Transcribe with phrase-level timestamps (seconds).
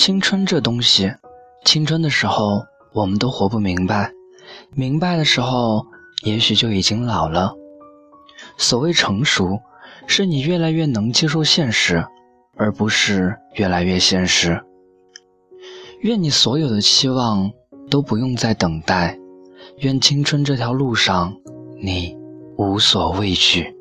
[0.00, 1.12] 青春这东西，
[1.66, 2.64] 青春的时候
[2.94, 4.10] 我们都活不明白，
[4.74, 5.86] 明白的时候
[6.22, 7.52] 也许就已经老了。
[8.56, 9.60] 所谓成熟，
[10.06, 12.02] 是你越来越能接受现实，
[12.56, 14.58] 而不是越来越现实。
[16.00, 17.50] 愿你所有的期望
[17.90, 19.18] 都不用再等待，
[19.80, 21.36] 愿青春这条路上
[21.78, 22.16] 你
[22.56, 23.76] 无所畏惧。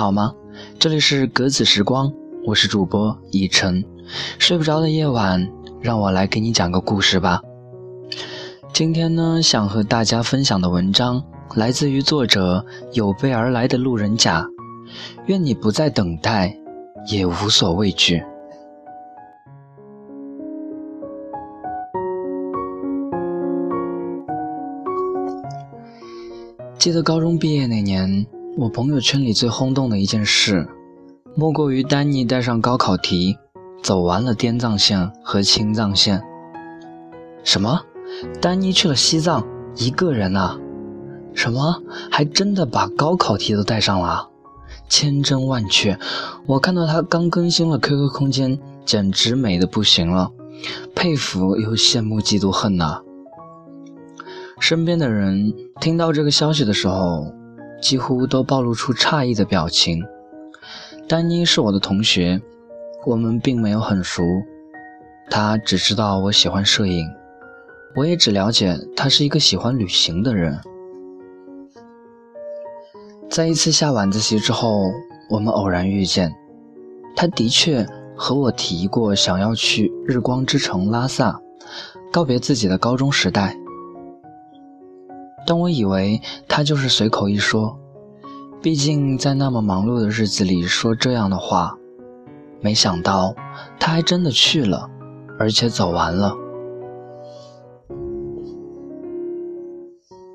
[0.00, 0.34] 好吗？
[0.78, 2.10] 这里是格子时光，
[2.46, 3.84] 我是主播以晨。
[4.38, 5.46] 睡不着的夜晚，
[5.82, 7.42] 让我来给你讲个故事吧。
[8.72, 11.22] 今天呢，想和大家分享的文章
[11.54, 12.64] 来自于作者
[12.94, 14.42] 有备而来的路人甲。
[15.26, 16.56] 愿你不再等待，
[17.12, 18.22] 也无所畏惧。
[26.78, 28.26] 记得高中毕业那年。
[28.60, 30.68] 我朋友圈里最轰动的一件事，
[31.34, 33.38] 莫过于丹尼带上高考题，
[33.82, 36.22] 走完了滇藏线和青藏线。
[37.42, 37.80] 什么？
[38.38, 39.42] 丹尼去了西藏，
[39.76, 40.58] 一个人啊？
[41.32, 41.82] 什么？
[42.10, 44.28] 还真的把高考题都带上了？
[44.90, 45.98] 千真万确！
[46.44, 50.32] 我看到他刚更新了 QQ 空间，简直美的不行了，
[50.94, 53.00] 佩服又羡慕嫉妒恨呐！
[54.60, 57.39] 身边的人听到这个消息的时候。
[57.80, 60.04] 几乎都暴露出诧异的表情。
[61.08, 62.40] 丹妮是我的同学，
[63.06, 64.22] 我们并没有很熟。
[65.28, 67.08] 他只知道我喜欢摄影，
[67.96, 70.60] 我也只了解他是一个喜欢旅行的人。
[73.28, 74.90] 在一次下晚自习之后，
[75.28, 76.34] 我们偶然遇见。
[77.16, 81.40] 他的确和我提过想要去日光之城拉萨，
[82.12, 83.56] 告别自己的高中时代。
[85.46, 87.76] 但我以为他就是随口一说，
[88.62, 91.76] 毕竟在那么忙碌的日子里说这样的话，
[92.60, 93.34] 没想到
[93.78, 94.88] 他还真的去了，
[95.38, 96.34] 而且走完了。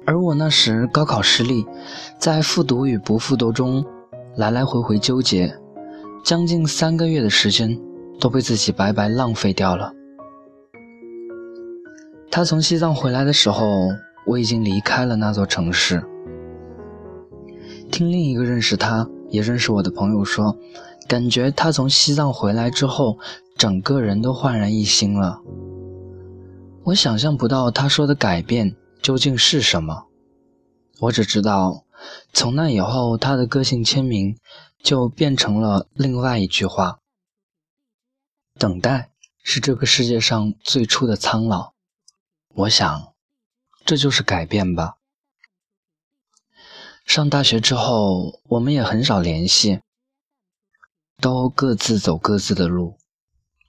[0.05, 1.65] 而我那时高考失利，
[2.19, 3.85] 在复读与不复读中
[4.35, 5.55] 来来回回纠结，
[6.23, 7.79] 将近三个月的时间
[8.19, 9.93] 都被自己白白浪费掉了。
[12.29, 13.89] 他从西藏回来的时候。
[14.25, 16.03] 我已经离开了那座城市。
[17.91, 20.57] 听另一个认识他也认识我的朋友说，
[21.07, 23.17] 感觉他从西藏回来之后，
[23.55, 25.39] 整个人都焕然一新了。
[26.83, 30.07] 我想象不到他说的改变究竟是什么，
[30.99, 31.85] 我只知道，
[32.33, 34.37] 从那以后，他的个性签名
[34.83, 36.99] 就变成了另外一句话：
[38.59, 39.11] 等待
[39.43, 41.73] 是这个世界上最初的苍老。
[42.55, 43.14] 我想。
[43.85, 44.95] 这就是改变吧。
[47.05, 49.81] 上大学之后，我们也很少联系，
[51.21, 52.97] 都各自走各自的路。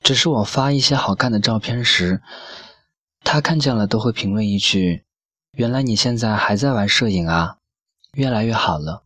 [0.02, 2.22] 只是我发一些好看的照片时，
[3.22, 5.04] 他看见了都会评论一句
[5.52, 7.58] ：“原来你现在还在玩摄影啊，
[8.12, 9.04] 越来越好了。”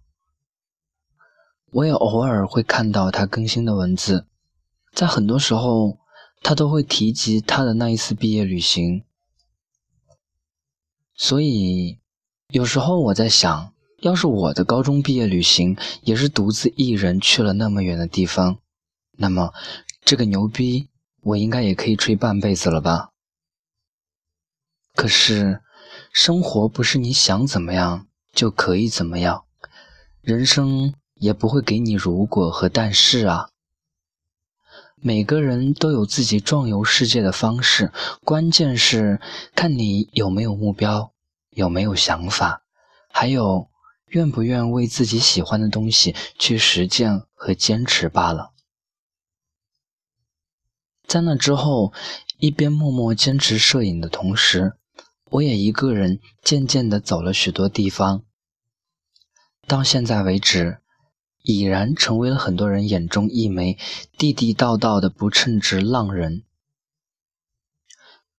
[1.72, 4.26] 我也偶尔会看到他更新的文字，
[4.92, 5.98] 在很多时候，
[6.42, 9.04] 他都会提及他的那一次毕业旅行。
[11.22, 11.98] 所以，
[12.48, 18.56] 有时候我在想，要是我的高中毕业旅行也是独自一人去了那么远的地方，
[19.18, 19.52] 那么
[20.02, 20.88] 这个牛逼
[21.20, 23.10] 我应该也可以吹半辈子了吧？
[24.94, 25.60] 可是，
[26.10, 29.44] 生活不是你想怎么样就可以怎么样，
[30.22, 33.50] 人生也不会给你如果和但是啊。
[35.02, 37.90] 每个人都有自己壮游世界的方式，
[38.22, 39.18] 关键是
[39.54, 41.14] 看你有没有目标，
[41.48, 42.62] 有没有想法，
[43.08, 43.70] 还有
[44.08, 48.52] 愿不愿为自己喜欢的东西去实践和坚持罢了。
[51.06, 51.94] 在那之后，
[52.38, 54.74] 一边默默坚持摄影的同时，
[55.30, 58.22] 我也一个人渐渐地走了许多地方。
[59.66, 60.79] 到现在为止。
[61.42, 63.78] 已然成为了很多人眼中一枚
[64.18, 66.42] 地地道道的不称职浪人。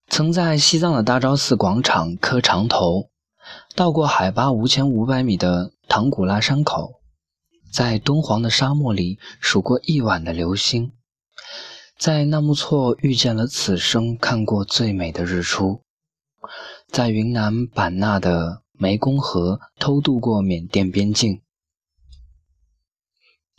[0.08, 3.10] 曾在西藏的大昭寺广场磕长头，
[3.74, 7.00] 到过海拔五千五百米的唐古拉山口，
[7.72, 10.92] 在敦煌的沙漠里数过一晚的流星，
[11.98, 15.82] 在纳木错遇见了此生看过最美的日出，
[16.88, 21.41] 在云南版纳的湄公河偷渡过缅甸边境。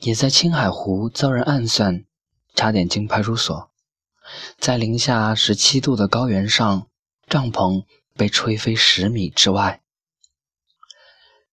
[0.05, 2.03] 也在青海湖遭人暗算，
[2.53, 3.69] 差点进派出所；
[4.59, 6.87] 在零下十七度的高原上，
[7.29, 9.79] 帐篷被吹飞十米之外；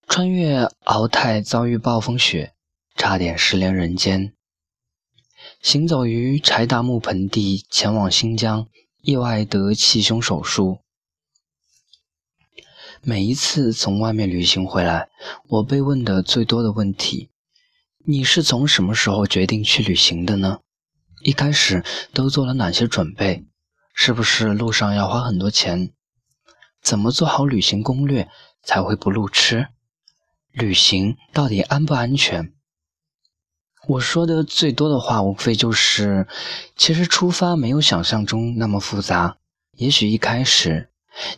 [0.05, 2.53] 穿越敖泰遭遇暴风雪，
[2.97, 4.33] 差点失联人间；
[5.61, 8.67] 行走于柴达木盆地，前往新疆，
[9.01, 10.79] 意外得气胸手术。
[13.01, 15.09] 每一次从外面旅行回来，
[15.47, 17.30] 我被问的最多的问题：
[18.05, 20.59] 你是从什么时候决定去旅行的呢？
[21.21, 21.83] 一开始
[22.13, 23.45] 都做了哪些准备？
[23.93, 25.91] 是不是路上要花很多钱？
[26.81, 28.29] 怎么做好旅行攻略
[28.63, 29.67] 才会不路痴？
[30.51, 32.53] 旅行到底安不安全？
[33.87, 36.27] 我说的最多的话，无非就是：
[36.75, 39.37] 其实出发没有想象中那么复杂。
[39.73, 40.87] 也许一开始。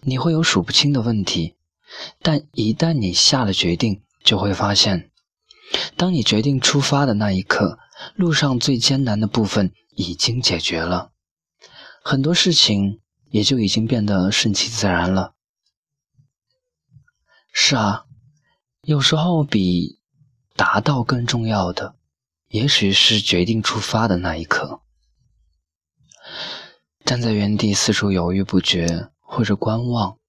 [0.01, 1.55] 你会有数不清的问题，
[2.21, 5.09] 但一旦你下了决定，就会发现，
[5.95, 7.79] 当你决定出发的那一刻，
[8.15, 11.11] 路上最艰难的部分已经解决了，
[12.03, 13.01] 很多事情
[13.31, 15.33] 也就已经变得顺其自然了。
[17.51, 18.05] 是啊，
[18.81, 19.99] 有时候比
[20.55, 21.95] 达到更重要的，
[22.49, 24.81] 也许是决定出发的那一刻。
[27.05, 29.09] 站在原地四处犹豫不决。
[29.35, 30.19] 或者观望，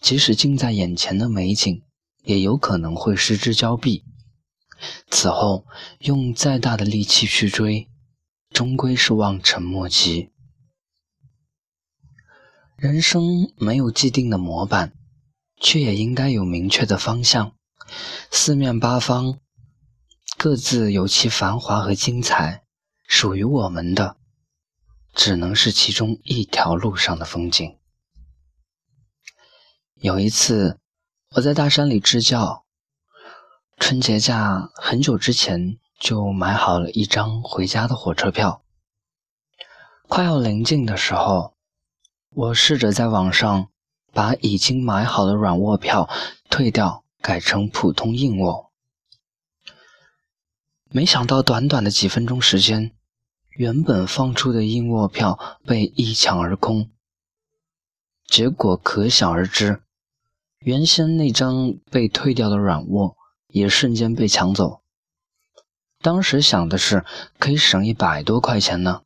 [0.00, 1.82] 即使近在眼前的美景，
[2.22, 4.06] 也有可能会失之交臂。
[5.10, 5.66] 此后，
[6.00, 7.88] 用再大的力气去追，
[8.50, 10.30] 终归是望尘莫及。
[12.76, 14.92] 人生没有既定的模板，
[15.60, 17.56] 却也应该有明确的方向。
[18.30, 19.40] 四面八方，
[20.36, 22.62] 各自有其繁华和精彩，
[23.06, 24.16] 属于我们的，
[25.12, 27.76] 只能是其中一条路上的风景。
[29.94, 30.78] 有一次，
[31.30, 32.64] 我在大山里支教，
[33.78, 38.62] 春节假很久之前就买好了一张回家的火车票。
[40.08, 41.54] 快要临近的时候，
[42.30, 43.68] 我试着在网上
[44.12, 46.08] 把已经买好的软卧票
[46.50, 48.72] 退掉，改成普通硬卧。
[50.90, 52.92] 没想到，短短的几分钟时间，
[53.50, 56.90] 原本放出的硬卧票被一抢而空，
[58.26, 59.82] 结果可想而知。
[60.58, 63.16] 原先那张被退掉的软卧
[63.58, 64.80] 也瞬间被抢走。
[66.00, 67.04] 当时想的是
[67.38, 69.02] 可以省一百多块钱呢，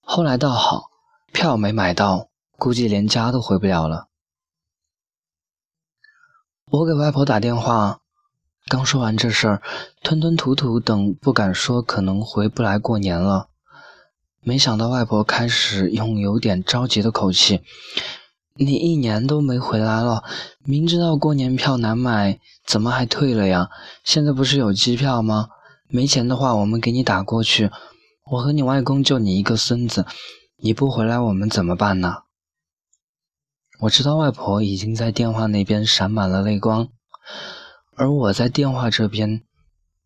[0.00, 0.90] 后来倒好，
[1.32, 4.08] 票没买到，估计连家都回不了了。
[6.70, 8.00] 我给外婆打电话，
[8.68, 9.62] 刚说完这事儿，
[10.02, 13.50] 吞吞吐吐等不敢说可能回不来过年了。
[14.40, 17.62] 没想到外婆开始用有点着急的口气。
[18.54, 20.24] 你一年都没回来了，
[20.64, 23.70] 明知道过年票难买，怎么还退了呀？
[24.04, 25.48] 现在不是有机票吗？
[25.88, 27.70] 没钱的话，我们给你打过去。
[28.30, 30.04] 我和你外公就你一个孙子，
[30.56, 32.24] 你不回来，我们怎么办呢？
[33.80, 36.88] 我知道外婆已经在电话那边闪满了泪光，
[37.96, 39.42] 而我在电话这边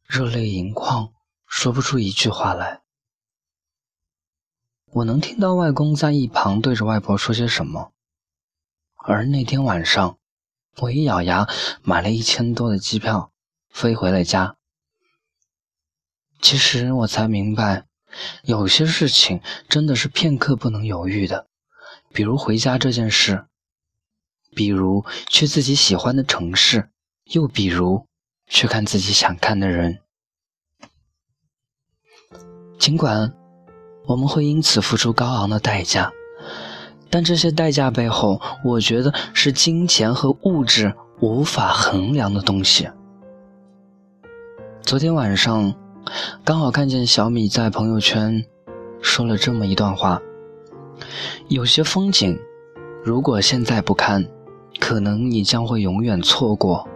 [0.06, 1.10] 热泪盈眶，
[1.46, 2.80] 说不出一句话来。
[4.92, 7.92] 我能听到外公在一旁对着外婆说些什么。
[9.08, 10.18] 而那天晚上，
[10.78, 11.46] 我一咬牙
[11.82, 13.30] 买了一千多的机票，
[13.70, 14.56] 飞回了家。
[16.42, 17.86] 其实我才明白，
[18.42, 21.46] 有些事情真的是片刻不能犹豫的，
[22.12, 23.46] 比如回家这件事，
[24.56, 26.90] 比如去自己喜欢的城市，
[27.26, 28.08] 又比如
[28.48, 30.00] 去看自己想看的人。
[32.76, 33.32] 尽管
[34.06, 36.12] 我们会因此付出高昂的代价。
[37.08, 42.88] 但这些代价背后，我觉得是金钱和物质无法衡量的东西。
[44.82, 45.74] 昨天晚上，
[46.44, 48.44] 刚好看见小米在朋友圈
[49.00, 50.20] 说了这么一段话：
[51.48, 52.38] 有些风景，
[53.04, 54.26] 如果现在不看，
[54.78, 56.86] 可能你将会永远错过；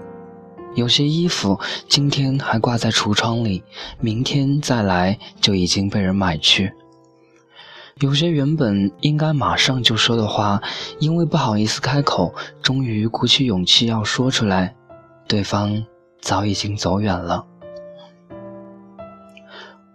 [0.75, 3.63] 有些衣服，今天还挂在橱窗里，
[4.01, 6.73] 明天再来就已经被人买去。
[8.01, 10.63] 有些原本应该马上就说的话，
[11.01, 14.75] 因为不好意思开口，终于鼓起勇气要说出来，
[15.29, 15.85] 对方
[16.19, 17.45] 早已经走远了。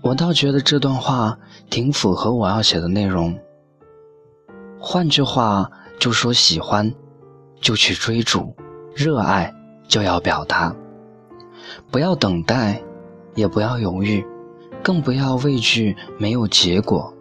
[0.03, 1.39] 我倒觉得这段话
[1.71, 3.35] 挺符合我要写的内容。
[4.79, 6.93] 换句话就说，喜欢
[7.59, 8.55] 就去追逐，
[8.95, 9.51] 热爱
[9.88, 10.75] 就要表达，
[11.89, 12.79] 不要等待，
[13.33, 14.24] 也不要犹豫，
[14.83, 17.12] 更不要畏惧没有结果。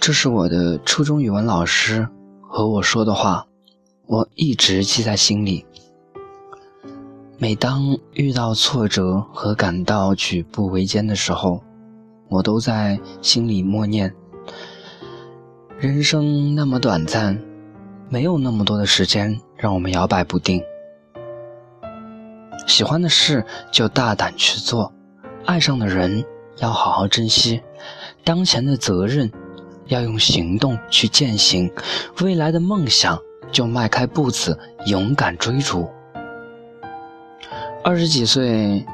[0.00, 2.08] 这是我的初中语文老师
[2.40, 3.46] 和我说的话，
[4.06, 5.64] 我一直记在心里。
[7.36, 11.62] 每当遇到挫折和感到举步维艰的时候，
[12.28, 14.14] 我都在心里默念：
[15.78, 17.38] 人生那么短暂，
[18.08, 20.62] 没有那么多的时间让我们摇摆不定。
[22.66, 24.92] 喜欢的事就大胆去做，
[25.44, 26.24] 爱上的人
[26.58, 27.60] 要好好珍惜，
[28.22, 29.30] 当前的责任
[29.86, 31.70] 要用行动去践行，
[32.20, 33.18] 未来的梦想
[33.52, 35.88] 就迈开步子勇敢追逐。
[37.82, 38.84] 二十几岁，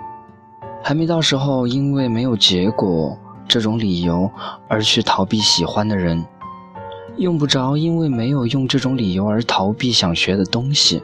[0.82, 3.16] 还没到时候，因为没有结果
[3.46, 4.28] 这种理由
[4.68, 6.24] 而去逃避喜欢的人，
[7.16, 11.02] 用不着因为没有用这种理由而逃避想学的东西。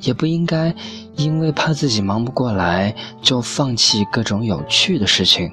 [0.00, 0.74] 也不应该
[1.14, 5.52] 因为怕自己忙不过来就放弃各种有趣的事情。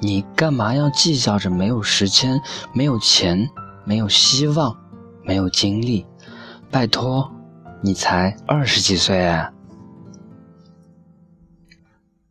[0.00, 2.40] 你干嘛要计较着没有时间、
[2.72, 3.48] 没有钱、
[3.84, 4.76] 没有希望、
[5.22, 6.04] 没有精力？
[6.70, 7.32] 拜托，
[7.82, 9.52] 你才二十几岁啊！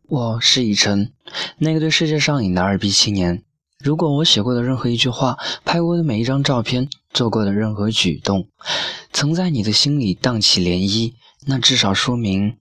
[0.06, 1.12] 我是以晨，
[1.58, 3.42] 那个对世界上瘾的二逼青年。
[3.82, 8.46] 如果我写过的任何一句话，拍过的每一张照片，做过的任何举动，
[9.12, 11.14] 曾在你的心里荡起涟漪，
[11.46, 12.56] 那至少说明，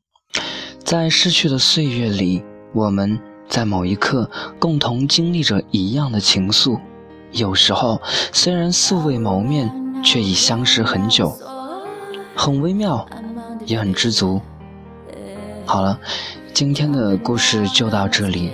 [0.83, 2.43] 在逝去的岁月里，
[2.74, 3.19] 我们
[3.53, 6.79] 在某一刻共同经历着一样的情愫。
[7.31, 9.72] 有时候，虽然素未谋面，
[10.03, 11.38] 却已相识很久，
[12.36, 13.07] 很微妙，
[13.67, 14.41] 也很知足。
[15.67, 16.00] 好了，
[16.51, 18.51] 今天的故事就到这里，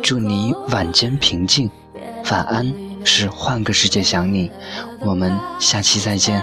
[0.00, 1.68] 祝你晚间平静。
[2.30, 4.52] 晚安，是换个世界想你，
[5.00, 6.40] 我们下期再见。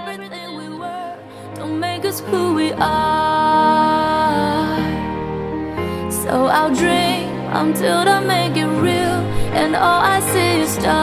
[6.10, 7.25] So I'll dream
[7.56, 9.20] until I make it real,
[9.56, 10.96] and all I see is stars.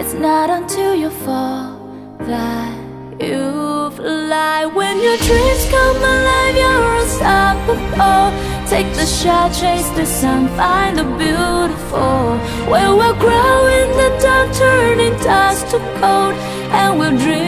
[0.00, 1.76] It's not until you fall
[2.20, 2.78] that
[3.20, 4.66] you fly.
[4.66, 8.30] When your dreams come alive, you're unstoppable.
[8.68, 12.38] Take the shot, chase the sun, find the beautiful
[12.70, 16.34] Where we'll grow in the dark, turning dust to gold
[16.78, 17.47] And we'll dream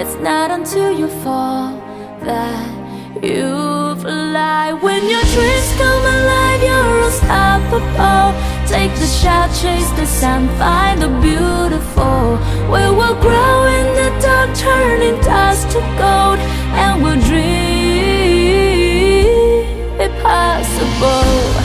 [0.00, 1.76] it's not until you fall
[2.22, 2.66] that
[3.22, 4.72] you fly.
[4.72, 8.32] When your dreams come alive, you're unstoppable.
[8.66, 12.38] Take the shot, chase the sun, find the beautiful.
[12.72, 16.38] We will grow in the dark, turning dust to gold,
[16.80, 17.60] and we'll dream
[20.00, 21.59] impossible.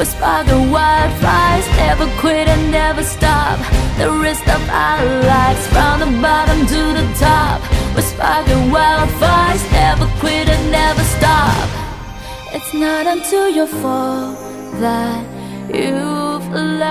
[0.00, 3.58] Top We're sparking wildfires Never quit and never stop.
[3.98, 7.60] The rest of our lives From the bottom to the top.
[7.94, 11.68] We're sparking wildfires Never quit and never stop.
[12.52, 14.34] It's not until you fall
[14.80, 15.24] That
[15.68, 16.88] you fly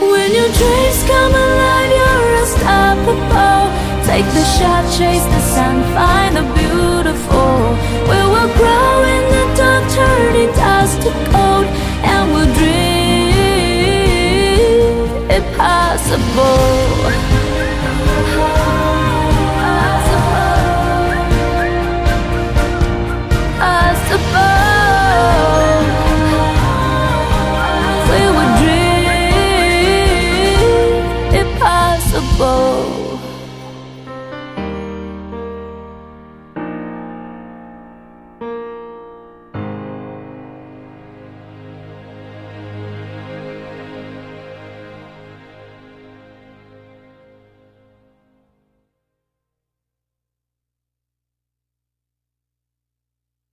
[0.00, 3.70] When your dreams come alive You're unstoppable
[4.06, 6.34] Take the shot, chase the sun, find